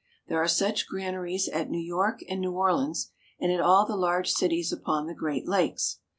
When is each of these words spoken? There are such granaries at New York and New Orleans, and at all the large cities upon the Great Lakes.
There 0.29 0.41
are 0.41 0.47
such 0.47 0.87
granaries 0.87 1.47
at 1.47 1.69
New 1.69 1.77
York 1.77 2.21
and 2.27 2.41
New 2.41 2.53
Orleans, 2.53 3.11
and 3.39 3.51
at 3.51 3.59
all 3.61 3.85
the 3.85 3.95
large 3.95 4.31
cities 4.31 4.73
upon 4.73 5.05
the 5.05 5.13
Great 5.13 5.47
Lakes. 5.47 5.99